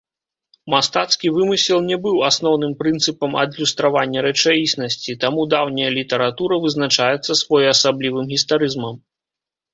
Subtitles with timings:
[0.73, 8.95] Мастацкі вымысел не быў асноўным прынцыпам адлюстравання рэчаіснасці, таму даўняя літаратура вызначаецца своеасаблівым гістарызмам.